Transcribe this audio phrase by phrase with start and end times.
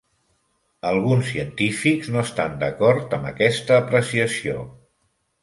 [0.91, 4.67] Alguns científics no estan d'acord amb aquesta apreciació.